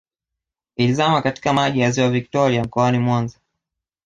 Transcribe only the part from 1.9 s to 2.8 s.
ziwa Victoria